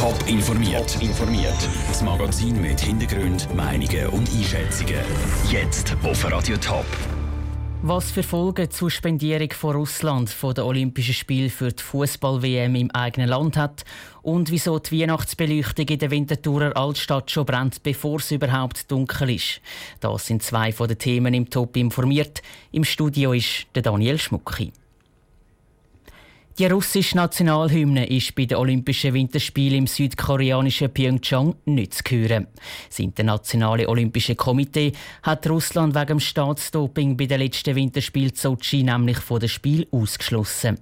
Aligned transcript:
Top 0.00 0.16
informiert. 0.26 0.96
informiert. 1.02 1.68
Das 1.88 2.00
Magazin 2.00 2.58
mit 2.58 2.80
Hintergrund, 2.80 3.54
Meinungen 3.54 4.06
und 4.06 4.30
Einschätzungen. 4.30 4.94
Jetzt 5.50 5.94
auf 6.02 6.24
Radio 6.24 6.56
Top. 6.56 6.86
Was 7.82 8.10
für 8.10 8.22
Folgen 8.22 8.66
die 8.66 8.74
Suspendierung 8.74 9.52
von 9.52 9.76
Russland 9.76 10.30
von 10.30 10.54
den 10.54 10.64
Olympischen 10.64 11.12
Spielen 11.12 11.50
für 11.50 11.70
die 11.70 11.82
Fußball-WM 11.82 12.76
im 12.76 12.90
eigenen 12.92 13.28
Land 13.28 13.58
hat 13.58 13.84
und 14.22 14.50
wieso 14.50 14.78
die 14.78 15.02
Weihnachtsbeleuchtung 15.02 15.86
in 15.86 15.98
der 15.98 16.10
Winterthurer 16.10 16.74
Altstadt 16.78 17.30
schon 17.30 17.44
brennt, 17.44 17.82
bevor 17.82 18.20
es 18.20 18.30
überhaupt 18.30 18.90
dunkel 18.90 19.28
ist. 19.28 19.60
Das 20.00 20.24
sind 20.24 20.42
zwei 20.42 20.72
von 20.72 20.88
den 20.88 20.96
Themen 20.96 21.34
im 21.34 21.50
Top 21.50 21.76
informiert. 21.76 22.40
Im 22.72 22.84
Studio 22.84 23.34
ist 23.34 23.66
der 23.74 23.82
Daniel 23.82 24.18
Schmucki. 24.18 24.72
Die 26.60 26.66
russische 26.66 27.16
Nationalhymne 27.16 28.06
ist 28.10 28.34
bei 28.34 28.44
den 28.44 28.58
Olympischen 28.58 29.14
Winterspielen 29.14 29.78
im 29.78 29.86
südkoreanischen 29.86 30.90
Pyeongchang 30.92 31.54
nicht 31.64 31.94
zu 31.94 32.02
hören. 32.10 32.48
Das 32.86 32.98
Internationale 32.98 33.88
Olympische 33.88 34.34
Komitee 34.34 34.92
hat 35.22 35.48
Russland 35.48 35.94
wegen 35.94 36.20
Staatsdoping 36.20 37.16
bei 37.16 37.24
den 37.24 37.40
letzten 37.40 37.74
Winterspielen 37.74 38.34
Sochi 38.34 38.82
nämlich 38.82 39.16
von 39.16 39.40
dem 39.40 39.48
Spiel 39.48 39.86
ausgeschlossen. 39.90 40.78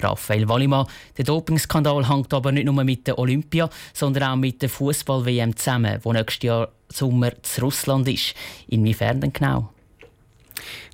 Raphael 0.00 0.48
Wallimann, 0.48 0.88
der 1.16 1.26
Dopingskandal 1.26 2.08
hängt 2.08 2.34
aber 2.34 2.50
nicht 2.50 2.64
nur 2.64 2.82
mit 2.82 3.06
der 3.06 3.16
Olympia, 3.16 3.70
sondern 3.94 4.32
auch 4.32 4.36
mit 4.36 4.60
der 4.62 4.68
Fußball-WM 4.68 5.54
zusammen, 5.54 6.00
wo 6.02 6.12
nächstes 6.12 6.42
Jahr 6.42 6.72
Sommer 6.88 7.40
zu 7.42 7.60
Russland 7.60 8.08
ist. 8.08 8.34
Inwiefern 8.66 9.20
denn 9.20 9.32
genau? 9.32 9.68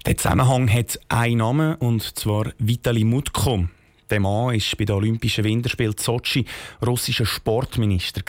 Der 0.04 0.14
Zusammenhang 0.14 0.70
hat 0.70 1.00
einen 1.08 1.38
Namen, 1.38 1.76
und 1.76 2.02
zwar 2.18 2.52
Vitali 2.58 3.04
Mutko. 3.04 3.68
Der 4.10 4.20
Mann 4.20 4.54
war 4.54 4.60
bei 4.78 4.84
den 4.84 4.94
Olympischen 4.94 5.44
Winterspielen 5.44 5.96
Sochi 5.98 6.44
russischer 6.84 7.26
Sportminister. 7.26 8.22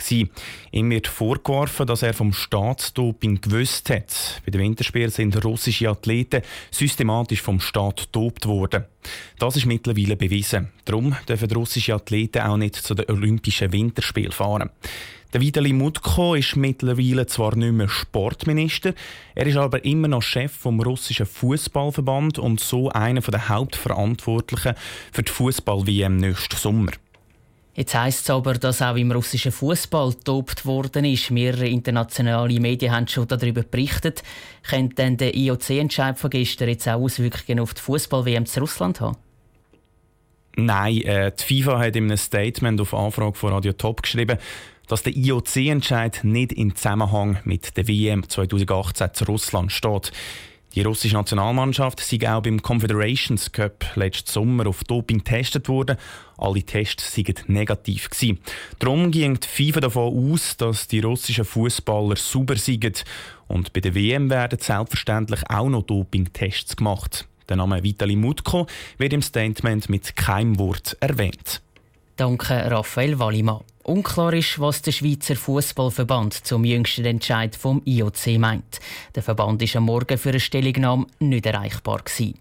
Ihm 0.72 0.90
wird 0.90 1.06
vorgeworfen, 1.06 1.86
dass 1.86 2.02
er 2.02 2.14
vom 2.14 2.32
Staatsdoping 2.32 3.40
gewusst 3.40 3.88
hat. 3.90 4.42
Bei 4.44 4.50
den 4.50 4.60
Winterspielen 4.60 5.10
sind 5.10 5.44
russische 5.44 5.88
Athleten 5.88 6.42
systematisch 6.72 7.42
vom 7.42 7.60
Staat 7.60 8.08
dopt 8.10 8.46
worden. 8.46 8.86
Das 9.38 9.56
ist 9.56 9.66
mittlerweile 9.66 10.16
bewiesen. 10.16 10.68
Darum 10.84 11.14
dürfen 11.28 11.50
russische 11.52 11.94
Athleten 11.94 12.42
auch 12.42 12.56
nicht 12.56 12.74
zu 12.74 12.94
den 12.94 13.08
Olympischen 13.08 13.72
Winterspielen 13.72 14.32
fahren. 14.32 14.70
Der 15.34 15.42
Vitali 15.42 15.74
Mutko 15.74 16.34
ist 16.34 16.56
mittlerweile 16.56 17.26
zwar 17.26 17.54
nicht 17.54 17.72
mehr 17.72 17.88
Sportminister, 17.88 18.94
er 19.34 19.46
ist 19.46 19.58
aber 19.58 19.84
immer 19.84 20.08
noch 20.08 20.22
Chef 20.22 20.50
vom 20.50 20.80
russischen 20.80 21.26
Fußballverband 21.26 22.38
und 22.38 22.60
so 22.60 22.88
einer 22.88 23.20
der 23.20 23.50
Hauptverantwortlichen 23.50 24.74
für 25.12 25.22
die 25.22 25.30
Fußball-WM 25.30 26.16
nächsten 26.16 26.56
Sommer. 26.56 26.92
Jetzt 27.74 27.94
heisst 27.94 28.22
es 28.22 28.30
aber, 28.30 28.54
dass 28.54 28.80
auch 28.80 28.96
im 28.96 29.12
russischen 29.12 29.52
Fußball 29.52 30.14
tobt 30.24 30.64
worden 30.64 31.04
ist. 31.04 31.30
Mehrere 31.30 31.68
internationale 31.68 32.58
Medien 32.58 32.92
haben 32.92 33.06
schon 33.06 33.28
darüber 33.28 33.62
berichtet. 33.62 34.22
Könnte 34.68 34.96
denn 34.96 35.18
der 35.18 35.36
IOC-Entscheid 35.36 36.18
von 36.18 36.30
gestern 36.30 36.70
jetzt 36.70 36.88
auch 36.88 37.00
Auswirkungen 37.00 37.60
auf 37.60 37.74
die 37.74 37.82
Fußball-WM 37.82 38.46
zu 38.46 38.60
Russland 38.60 39.02
haben? 39.02 39.16
Nein, 40.56 41.02
äh, 41.02 41.30
die 41.30 41.62
FIFA 41.62 41.78
hat 41.78 41.94
in 41.94 42.04
einem 42.04 42.16
Statement 42.16 42.80
auf 42.80 42.94
Anfrage 42.94 43.36
von 43.36 43.52
Radio 43.52 43.74
Top 43.74 44.02
geschrieben, 44.02 44.38
dass 44.88 45.02
der 45.02 45.16
IOC-Entscheid 45.16 46.20
nicht 46.24 46.52
in 46.52 46.74
Zusammenhang 46.74 47.38
mit 47.44 47.76
der 47.76 47.86
WM 47.86 48.28
2018 48.28 49.14
zu 49.14 49.24
Russland 49.24 49.70
steht. 49.70 50.12
Die 50.74 50.82
russische 50.82 51.14
Nationalmannschaft 51.14 52.00
sei 52.00 52.30
auch 52.30 52.42
beim 52.42 52.60
Confederations 52.60 53.50
Cup 53.52 53.84
letzten 53.96 54.30
Sommer 54.30 54.66
auf 54.66 54.84
Doping 54.84 55.18
getestet 55.18 55.68
worden. 55.68 55.96
Alle 56.36 56.62
Tests 56.62 57.14
seien 57.14 57.34
negativ 57.46 58.10
gewesen. 58.10 58.38
Darum 58.78 59.10
ging 59.10 59.40
die 59.40 59.48
FIFA 59.48 59.80
davon 59.80 60.32
aus, 60.32 60.56
dass 60.56 60.86
die 60.86 61.00
russischen 61.00 61.44
Fußballer 61.44 62.16
sauber 62.16 62.56
seien. 62.56 62.94
Und 63.48 63.72
bei 63.72 63.80
der 63.80 63.94
WM 63.94 64.28
werden 64.30 64.58
selbstverständlich 64.58 65.40
auch 65.48 65.68
noch 65.68 65.82
Dopingtests 65.82 66.76
gemacht. 66.76 67.26
Der 67.48 67.56
Name 67.56 67.82
Vitali 67.82 68.14
Mutko 68.14 68.66
wird 68.98 69.14
im 69.14 69.22
Statement 69.22 69.88
mit 69.88 70.16
keinem 70.16 70.58
Wort 70.58 70.98
erwähnt. 71.00 71.62
Danke, 72.16 72.70
Raphael 72.70 73.18
Wallimann. 73.18 73.62
Unklar 73.88 74.34
ist, 74.34 74.60
was 74.60 74.82
der 74.82 74.92
Schweizer 74.92 75.34
Fußballverband 75.34 76.46
zum 76.46 76.64
jüngsten 76.64 77.06
Entscheid 77.06 77.56
vom 77.56 77.80
IOC 77.86 78.38
meint. 78.38 78.80
Der 79.14 79.22
Verband 79.22 79.62
ist 79.62 79.76
am 79.76 79.84
Morgen 79.84 80.18
für 80.18 80.28
eine 80.28 80.40
Stellungnahme 80.40 81.06
nicht 81.20 81.46
erreichbar 81.46 82.02
gewesen. 82.04 82.34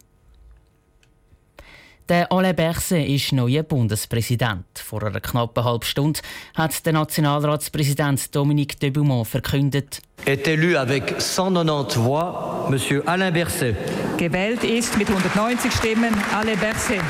Der 2.09 2.31
Alain 2.31 2.55
Berset 2.55 3.07
ist 3.07 3.31
neuer 3.31 3.63
Bundespräsident. 3.63 4.65
Vor 4.75 5.03
einer 5.03 5.21
knappen 5.21 5.63
halben 5.63 5.85
Stunde 5.85 6.19
hat 6.53 6.85
der 6.85 6.93
Nationalratspräsident 6.93 8.33
Dominique 8.35 8.79
de 8.79 8.89
Beaumont 8.89 9.27
verkündet. 9.27 10.01
Est 10.25 10.47
élu 10.47 10.77
avec 10.77 11.15
190 11.21 11.97
voix, 12.03 12.67
Monsieur 12.69 13.07
Alain 13.07 13.31
Berset. 13.33 13.75
Gewählt 14.17 14.63
ist 14.63 14.97
mit 14.97 15.09
190 15.09 15.71
Stimmen 15.71 16.13
Alain 16.33 16.59
Berset. 16.59 17.01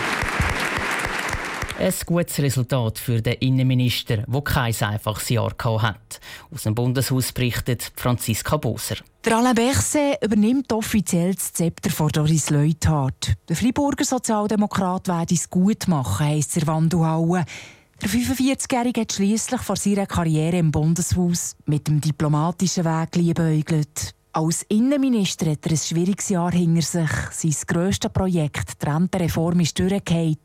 Ein 1.79 1.93
gutes 2.07 2.39
Resultat 2.39 2.97
für 2.97 3.21
den 3.21 3.35
Innenminister, 3.35 4.23
der 4.27 4.41
kein 4.41 4.73
einfaches 4.81 5.29
Jahr 5.29 5.53
hat. 5.83 6.19
Aus 6.51 6.63
dem 6.63 6.73
Bundeshaus 6.73 7.31
berichtet 7.31 7.91
Franziska 7.95 8.57
Boser. 8.57 8.95
Der 9.23 9.37
Alain 9.37 9.53
Berset 9.53 10.17
übernimmt 10.23 10.73
offiziell 10.73 11.35
das 11.35 11.53
Zepter 11.53 11.91
von 11.91 12.09
Doris 12.09 12.49
Leuthard. 12.49 13.33
Der 13.47 13.55
Freiburger 13.55 14.05
Sozialdemokrat 14.05 15.07
werde 15.07 15.35
es 15.35 15.51
gut 15.51 15.87
machen, 15.87 16.25
heisst 16.25 16.55
der 16.55 16.65
Wandelhauen. 16.65 17.45
Der 18.01 18.09
45-Jährige 18.09 19.01
hat 19.01 19.13
schliesslich 19.13 19.61
vor 19.61 19.75
seiner 19.75 20.07
Karriere 20.07 20.57
im 20.57 20.71
Bundeshaus 20.71 21.55
mit 21.65 21.87
dem 21.87 22.01
diplomatischen 22.01 22.85
Weg 22.85 23.15
liebäugelt. 23.15 24.16
Als 24.37 24.63
Innenminister 24.69 25.49
hat 25.49 25.65
er 25.65 25.71
ein 25.71 25.77
schwieriges 25.77 26.29
Jahr 26.29 26.51
hinter 26.51 26.83
sich. 26.83 27.09
Sein 27.31 27.55
grösstes 27.65 28.11
Projekt, 28.11 28.73
die 28.79 28.87
Rentenreform, 28.87 29.61
ist 29.61 29.79
durchgefallen. 29.79 30.37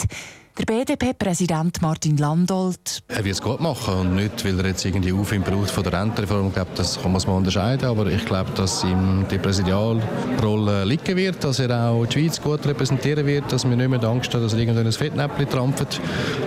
Der 0.59 0.65
BDP-Präsident 0.65 1.83
Martin 1.83 2.17
Landolt. 2.17 3.03
Er 3.09 3.23
wird 3.23 3.35
es 3.35 3.43
gut 3.43 3.61
machen 3.61 3.93
und 3.93 4.15
nicht, 4.15 4.47
weil 4.47 4.59
er 4.61 4.69
jetzt 4.69 4.87
irgendwie 4.87 5.13
Aufwind 5.13 5.45
braucht 5.45 5.71
von 5.71 5.85
der 5.85 5.93
Rentenreform. 5.93 6.47
Ich 6.47 6.55
glaube, 6.55 6.71
das 6.75 7.03
kann 7.03 7.13
man 7.13 7.21
mal 7.27 7.35
unterscheiden. 7.35 7.87
Aber 7.87 8.07
ich 8.07 8.25
glaube, 8.25 8.51
dass 8.53 8.83
ihm 8.83 9.27
die 9.31 9.37
Präsidialrolle 9.37 10.87
liegen 10.87 11.15
wird, 11.15 11.45
dass 11.45 11.59
er 11.59 11.91
auch 11.91 12.07
die 12.07 12.19
Schweiz 12.19 12.41
gut 12.41 12.65
repräsentieren 12.65 13.27
wird, 13.27 13.53
dass 13.53 13.69
wir 13.69 13.77
nicht 13.77 13.91
mehr 13.91 14.03
Angst 14.05 14.33
haben, 14.33 14.43
dass 14.43 14.55
er 14.55 14.59
irgendein 14.59 14.91
Fettnäpfchen 14.91 15.51
trampft. 15.51 16.01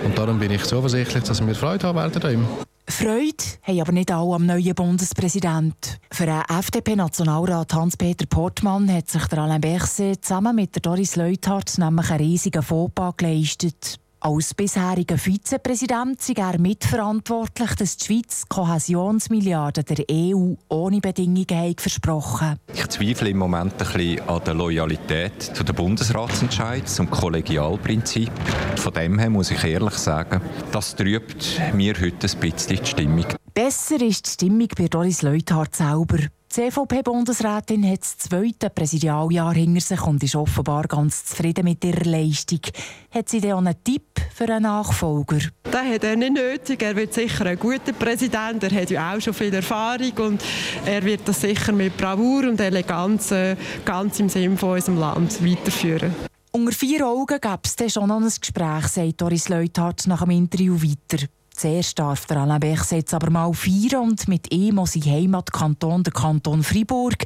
Und 0.04 0.18
darum 0.18 0.40
bin 0.40 0.50
ich 0.50 0.64
zuversichtlich, 0.64 1.22
dass 1.22 1.46
wir 1.46 1.54
Freude 1.54 1.86
haben 1.86 1.96
werden 1.96 2.22
an 2.24 2.32
ihm. 2.32 2.65
Freude 2.88 3.44
haben 3.62 3.80
aber 3.80 3.92
nicht 3.92 4.12
alle 4.12 4.34
am 4.34 4.46
neuen 4.46 4.74
Bundespräsident. 4.74 5.98
Für 6.12 6.26
den 6.26 6.40
FDP-Nationalrat 6.48 7.74
Hans-Peter 7.74 8.26
Portmann 8.26 8.90
hat 8.92 9.10
sich 9.10 9.26
der 9.26 9.40
Alain 9.40 9.60
Berset 9.60 10.24
zusammen 10.24 10.54
mit 10.54 10.74
der 10.74 10.82
Doris 10.82 11.16
Leuthard 11.16 11.78
nämlich 11.78 12.10
einen 12.10 12.24
riesigen 12.24 12.62
Fauxpas 12.62 13.14
geleistet. 13.16 13.98
Als 14.26 14.54
bisheriger 14.54 15.18
Vizepräsident 15.18 16.20
sei 16.20 16.32
er 16.32 16.58
mitverantwortlich, 16.58 17.76
dass 17.76 17.96
die 17.96 18.06
Schweiz 18.06 18.42
Kohäsionsmilliarden 18.48 19.84
der 19.84 20.04
EU 20.10 20.54
ohne 20.68 21.00
Bedingungen 21.00 21.76
versprochen 21.78 22.58
Ich 22.74 22.88
zweifle 22.88 23.30
im 23.30 23.38
Moment 23.38 23.74
ein 23.74 23.78
bisschen 23.78 24.28
an 24.28 24.42
der 24.44 24.54
Loyalität 24.54 25.40
zu 25.40 25.62
den 25.62 25.76
Bundesratsentscheid, 25.76 26.88
zum 26.88 27.08
Kollegialprinzip. 27.08 28.32
Von 28.74 28.94
dem 28.94 29.16
her 29.16 29.30
muss 29.30 29.52
ich 29.52 29.62
ehrlich 29.62 29.94
sagen, 29.94 30.40
das 30.72 30.96
trübt 30.96 31.60
mir 31.72 31.94
heute 31.94 32.26
ein 32.26 32.40
bisschen 32.40 32.78
die 32.78 32.84
Stimmung. 32.84 33.26
Besser 33.54 34.02
ist 34.02 34.26
die 34.26 34.30
Stimmung 34.30 34.68
bei 34.76 34.88
Doris 34.88 35.22
Leuthard 35.22 35.76
selber. 35.76 36.18
Die 36.56 36.70
CVP-Bundesrätin 36.70 37.86
hat 37.86 38.00
das 38.00 38.16
zweite 38.16 38.70
Präsidialjahr 38.70 39.52
hinter 39.52 39.80
sich 39.82 40.00
und 40.06 40.22
ist 40.22 40.36
offenbar 40.36 40.84
ganz 40.84 41.26
zufrieden 41.26 41.64
mit 41.64 41.84
ihrer 41.84 42.04
Leistung. 42.04 42.60
Hat 43.10 43.28
sie 43.28 43.42
denn 43.42 43.52
auch 43.52 43.58
einen 43.58 43.74
Tipp 43.84 44.22
für 44.34 44.44
einen 44.44 44.62
Nachfolger? 44.62 45.38
Das 45.64 45.84
hat 45.84 46.04
er 46.04 46.16
nicht 46.16 46.32
nötig. 46.32 46.82
Er 46.82 46.96
wird 46.96 47.12
sicher 47.12 47.44
ein 47.44 47.58
guter 47.58 47.92
Präsident. 47.92 48.62
Er 48.62 48.70
hat 48.70 48.90
ja 48.90 49.14
auch 49.14 49.20
schon 49.20 49.34
viel 49.34 49.52
Erfahrung 49.52 50.12
und 50.18 50.42
er 50.86 51.04
wird 51.04 51.28
das 51.28 51.42
sicher 51.42 51.72
mit 51.72 51.94
Bravour 51.98 52.44
und 52.44 52.58
Eleganz 52.58 53.32
äh, 53.32 53.54
ganz 53.84 54.18
im 54.20 54.30
Sinne 54.30 54.56
von 54.56 54.76
unserem 54.76 54.98
Land 54.98 55.44
weiterführen. 55.44 56.14
Unter 56.52 56.72
vier 56.72 57.06
Augen 57.06 57.38
gäbe 57.38 57.60
es 57.64 57.92
schon 57.92 58.08
noch 58.08 58.16
ein 58.16 58.32
Gespräch, 58.40 58.86
sagt 58.86 59.20
Doris 59.20 59.50
Leuthard 59.50 60.06
nach 60.06 60.22
dem 60.22 60.30
Interview 60.30 60.74
weiter. 60.80 61.26
Zuerst 61.56 61.98
darf 61.98 62.26
der 62.26 62.36
Alain 62.36 62.60
Berset 62.60 63.14
aber 63.14 63.30
mal 63.30 63.50
feiern 63.54 64.10
und 64.10 64.28
mit 64.28 64.52
ihm 64.52 64.78
auch 64.78 64.86
sein 64.86 65.06
Heimatkanton, 65.06 66.02
der 66.02 66.12
Kanton 66.12 66.62
Fribourg. 66.62 67.16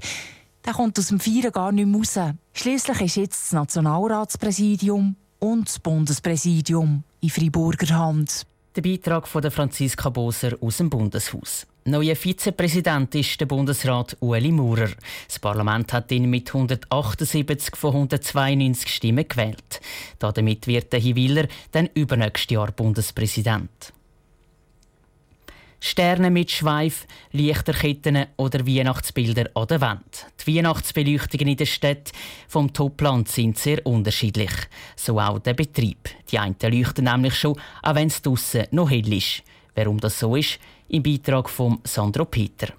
Der 0.64 0.72
kommt 0.72 0.96
aus 1.00 1.08
dem 1.08 1.18
Feiern 1.18 1.50
gar 1.50 1.72
nicht 1.72 1.86
mehr 1.86 1.98
raus. 1.98 2.16
Schliesslich 2.52 3.00
ist 3.00 3.16
jetzt 3.16 3.44
das 3.46 3.52
Nationalratspräsidium 3.52 5.16
und 5.40 5.68
das 5.68 5.80
Bundespräsidium 5.80 7.02
in 7.20 7.28
Friburger 7.28 7.92
Hand. 7.98 8.46
Der 8.76 8.82
Beitrag 8.82 9.26
von 9.26 9.42
der 9.42 9.50
Franziska 9.50 10.10
Boser 10.10 10.56
aus 10.60 10.76
dem 10.76 10.90
Bundeshaus. 10.90 11.66
Neuer 11.86 12.14
Vizepräsident 12.14 13.12
ist 13.16 13.40
der 13.40 13.46
Bundesrat 13.46 14.16
Ueli 14.20 14.52
Maurer. 14.52 14.90
Das 15.26 15.40
Parlament 15.40 15.92
hat 15.92 16.12
ihn 16.12 16.30
mit 16.30 16.54
178 16.54 17.74
von 17.74 17.94
192 17.94 18.88
Stimmen 18.94 19.26
gewählt. 19.26 19.80
Damit 20.20 20.68
wird 20.68 20.92
der 20.92 21.00
Hiwiller 21.00 21.48
dann 21.72 21.88
übernächstes 21.94 22.54
Jahr 22.54 22.70
Bundespräsident. 22.70 23.92
Sterne 25.82 26.30
mit 26.30 26.50
Schweif, 26.50 27.06
Lichterketten 27.32 28.26
oder 28.36 28.66
Weihnachtsbilder 28.66 29.50
an 29.54 29.66
der 29.66 29.80
Wand. 29.80 30.26
Die 30.46 30.56
Weihnachtsbeleuchtungen 30.56 31.48
in 31.48 31.56
der 31.56 31.64
Stadt 31.64 32.12
vom 32.48 32.70
Topland 32.72 33.28
sind 33.28 33.58
sehr 33.58 33.84
unterschiedlich. 33.86 34.52
So 34.94 35.18
auch 35.18 35.38
der 35.38 35.54
Betrieb. 35.54 36.10
Die 36.30 36.38
einen 36.38 36.56
leuchten 36.62 37.06
nämlich 37.06 37.34
schon, 37.34 37.58
auch 37.82 37.94
wenn 37.94 38.08
es 38.08 38.20
draussen 38.20 38.66
noch 38.72 38.90
hell 38.90 39.10
ist. 39.12 39.42
Warum 39.74 39.98
das 39.98 40.18
so 40.18 40.36
ist, 40.36 40.58
im 40.88 41.02
Beitrag 41.02 41.48
von 41.48 41.78
Sandro 41.84 42.26
Peter. 42.26 42.74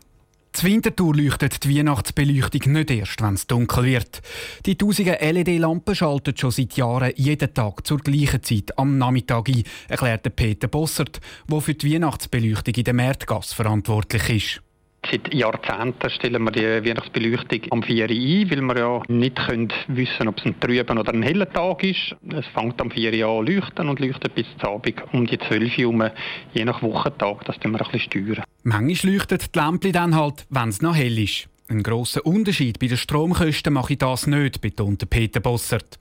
Die 0.60 0.66
Wintertour 0.66 1.16
leuchtet 1.16 1.64
die 1.64 1.78
Weihnachtsbeleuchtung 1.78 2.74
nicht 2.74 2.92
erst, 2.92 3.22
wenn 3.22 3.36
es 3.36 3.48
dunkel 3.48 3.86
wird. 3.86 4.22
Die 4.66 4.78
tausenden 4.78 5.16
LED-Lampen 5.22 5.96
schalten 5.96 6.36
schon 6.36 6.52
seit 6.52 6.74
Jahren 6.74 7.14
jeden 7.16 7.54
Tag 7.54 7.88
zur 7.88 8.00
gleichen 8.00 8.44
Zeit 8.44 8.78
am 8.78 8.98
Nachmittag 8.98 9.48
ein, 9.48 9.64
erklärte 9.88 10.30
Peter 10.30 10.68
Bossert, 10.68 11.22
der 11.50 11.62
für 11.62 11.74
die 11.74 11.94
Weihnachtsbeleuchtung 11.94 12.74
in 12.76 12.84
der 12.84 12.94
Märtgasse 12.94 13.56
verantwortlich 13.56 14.30
ist. 14.30 14.62
Seit 15.10 15.34
Jahrzehnten 15.34 16.10
stellen 16.10 16.44
wir 16.44 16.52
die 16.52 16.88
Weihnachtsbeleuchtung 16.88 17.62
am 17.72 17.82
4 17.82 18.04
Uhr 18.04 18.12
ein, 18.12 18.52
weil 18.52 18.62
wir 18.62 18.78
ja 18.78 19.02
nicht 19.08 19.38
können 19.38 19.74
wissen 19.88 20.28
ob 20.28 20.38
es 20.38 20.46
ein 20.46 20.60
trüben 20.60 20.98
oder 20.98 21.14
ein 21.14 21.24
heller 21.24 21.50
Tag 21.52 21.84
ist. 21.84 22.16
Es 22.30 22.46
fängt 22.48 22.80
am 22.82 22.92
4 22.92 23.26
Uhr 23.26 23.40
an 23.40 23.46
leuchten 23.46 23.88
und 23.88 24.00
leuchtet 24.02 24.36
bis 24.36 24.46
zum 24.60 24.70
Abend 24.70 25.02
um 25.14 25.26
die 25.26 25.40
12 25.40 25.78
Uhr 25.80 26.12
je 26.54 26.66
nach 26.66 26.84
Wochentag. 26.84 27.46
Das 27.46 27.56
steuern 27.56 27.74
wir 27.74 27.86
ein 27.86 27.92
bisschen 27.92 28.26
steuern. 28.26 28.44
Manchmal 28.64 29.14
leuchtet 29.14 29.56
die 29.56 29.60
Lampe 29.60 29.92
dann 29.92 30.16
halt, 30.16 30.46
wenn 30.50 30.70
es 30.70 30.82
noch 30.82 30.96
hell 30.96 31.18
ist. 31.18 31.48
Ein 31.68 31.84
grosser 31.84 32.26
Unterschied 32.26 32.80
bei 32.80 32.88
den 32.88 32.98
Stromkosten 32.98 33.74
mache 33.74 33.94
ich 33.94 34.00
das 34.00 34.28
nicht, 34.28 34.62
betonte 34.62 35.06
Peter 35.06 35.40
Bossert. 35.40 35.98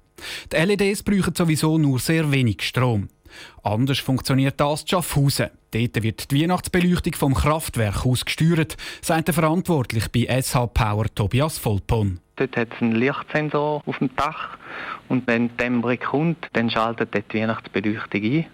Die 0.52 0.56
LEDs 0.56 1.02
brauchen 1.02 1.34
sowieso 1.34 1.78
nur 1.78 1.98
sehr 1.98 2.30
wenig 2.30 2.62
Strom. 2.62 3.08
Anders 3.62 4.00
funktioniert 4.00 4.60
das 4.60 4.82
in 4.82 4.88
Schaffhausen. 4.88 5.50
Dort 5.70 6.02
wird 6.02 6.30
die 6.30 6.42
Weihnachtsbeleuchtung 6.42 7.14
vom 7.14 7.34
Kraftwerk 7.34 8.04
aus 8.04 8.24
gesteuert, 8.24 8.76
sagt 9.00 9.28
der 9.28 9.34
Verantwortliche 9.34 10.08
bei 10.10 10.42
SH 10.42 10.66
Power 10.74 11.06
Tobias 11.14 11.64
Volpon. 11.64 12.18
Dort 12.36 12.56
hat 12.56 12.68
es 12.74 12.82
einen 12.82 12.96
Lichtsensor 12.96 13.82
auf 13.86 13.98
dem 13.98 14.14
Dach 14.16 14.58
und 15.08 15.26
wenn 15.26 15.48
die 15.48 15.56
Dämmerung 15.56 15.98
kommt, 15.98 16.48
dann 16.52 16.70
schaltet 16.70 17.14
dort 17.14 17.32
die 17.32 17.38
Weihnachtsbeleuchtung 17.38 18.22
ein. 18.22 18.46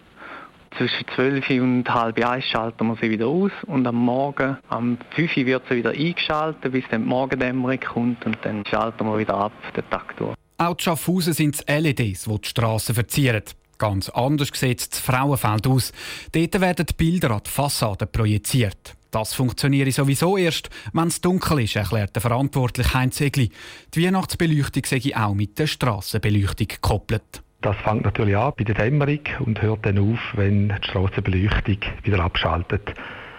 Zwischen 0.76 1.06
12 1.14 1.50
und 1.62 1.88
halb 1.88 2.22
eins 2.22 2.44
schalten 2.44 2.86
wir 2.86 2.96
sie 3.00 3.08
wieder 3.08 3.28
aus 3.28 3.50
und 3.66 3.86
am 3.86 3.94
Morgen, 3.94 4.58
am 4.68 4.98
5 5.14 5.36
Uhr 5.38 5.46
wird 5.46 5.62
sie 5.68 5.76
wieder 5.76 5.90
eingeschaltet, 5.90 6.70
bis 6.70 6.84
dann 6.90 7.02
die 7.02 7.08
Morgendämmerung 7.08 7.80
kommt 7.80 8.26
und 8.26 8.36
dann 8.42 8.62
schalten 8.66 9.06
wir 9.06 9.18
wieder 9.18 9.34
ab, 9.34 9.52
den 9.74 9.88
Tag 9.88 10.14
durch. 10.18 10.34
Auch 10.58 10.74
die 10.74 10.84
Schaffhausen 10.84 11.32
sind 11.32 11.54
es 11.54 11.64
LEDs, 11.66 12.24
die 12.24 12.38
die 12.40 12.48
Strassen 12.48 12.94
verzieren. 12.94 13.42
Ganz 13.78 14.10
anders 14.10 14.50
sieht 14.52 14.92
das 14.92 15.00
Frauenfeld 15.00 15.66
aus. 15.66 15.92
Dort 16.32 16.60
werden 16.60 16.86
die 16.86 16.94
Bilder 16.94 17.30
an 17.30 17.40
die 17.46 17.50
Fassade 17.50 18.06
projiziert. 18.06 18.96
Das 19.10 19.32
funktioniert 19.32 19.92
sowieso 19.94 20.36
erst, 20.36 20.68
wenn 20.92 21.08
es 21.08 21.22
dunkel 21.22 21.60
ist, 21.60 21.76
erklärt 21.76 22.14
der 22.14 22.20
verantwortliche 22.20 22.92
Heinz 22.92 23.20
Egli. 23.20 23.50
Die 23.94 24.04
Weihnachtsbeleuchtung 24.04 24.82
sei 24.84 25.16
auch 25.16 25.34
mit 25.34 25.58
der 25.58 25.66
Strassenbeleuchtung 25.66 26.68
gekoppelt. 26.68 27.42
Das 27.60 27.76
fängt 27.78 28.04
natürlich 28.04 28.36
an 28.36 28.52
bei 28.56 28.64
der 28.64 28.74
Dämmerung 28.74 29.20
und 29.40 29.62
hört 29.62 29.86
dann 29.86 29.98
auf, 29.98 30.18
wenn 30.34 30.68
die 30.68 30.88
Strassenbeleuchtung 30.88 31.78
wieder 32.02 32.20
abschaltet. 32.20 32.94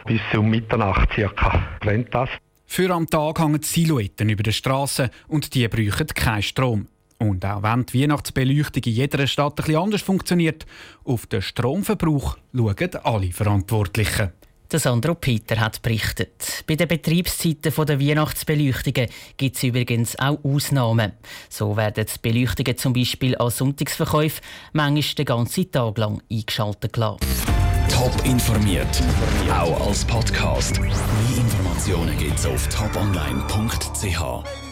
Bis 0.06 0.22
um 0.36 0.50
Mitternacht 0.50 1.14
circa 1.14 1.64
brennt 1.80 2.14
das. 2.14 2.30
Für 2.66 2.90
am 2.92 3.10
Tag 3.10 3.40
hängen 3.40 3.62
Silhouetten 3.62 4.30
über 4.30 4.44
der 4.44 4.52
Straße 4.52 5.10
und 5.28 5.54
die 5.54 5.68
brauchen 5.68 6.08
keinen 6.08 6.44
Strom. 6.44 6.88
Und 7.19 7.44
auch 7.46 7.64
wenn 7.64 7.86
die 7.86 8.02
Weihnachtsbeleuchtung 8.02 8.84
in 8.84 8.92
jeder 8.92 9.25
Stadt 9.25 9.60
etwas 9.60 9.75
anders 9.75 10.02
funktioniert, 10.02 10.66
auf 11.04 11.25
den 11.25 11.42
Stromverbrauch 11.42 12.38
schauen 12.54 13.06
alle 13.06 13.31
Verantwortlichen. 13.31 14.31
Der 14.69 14.80
Sandro 14.80 15.16
Peter 15.16 15.62
hat 15.62 15.81
berichtet. 15.81 16.66
Bei 16.68 16.75
den 16.75 16.90
Betriebszeiten 16.90 17.86
der 17.86 18.00
Weihnachtsbeleuchtungen 18.02 19.08
gibt 19.38 19.56
es 19.56 19.64
übrigens 19.64 20.19
auch 20.19 20.44
Ausnahmen. 20.44 21.14
So 21.50 21.78
werden 21.78 22.06
die 22.06 22.19
Beleuchtungen 22.22 22.78
zum 22.78 22.92
Beispiel 22.92 23.38
an 23.38 23.50
Sonntagsverkäufen 23.50 24.44
manchmal 24.74 25.16
den 25.16 25.25
ganzen 25.25 25.72
Tag 25.72 25.98
lang 25.98 26.22
eingeschaltet 26.30 26.92
gelassen. 26.92 27.19
Top 27.90 28.12
informiert, 28.25 29.02
auch 29.50 29.88
als 29.88 30.04
Podcast. 30.04 30.81
Mehr 30.81 30.92
Informationen 31.38 32.18
gibt 32.18 32.38
es 32.38 32.46
auf 32.46 32.68
toponline.ch. 32.68 34.67